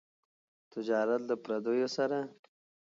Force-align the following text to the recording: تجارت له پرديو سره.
تجارت 0.71 1.21
له 1.29 1.35
پرديو 1.43 1.87
سره. 1.97 2.19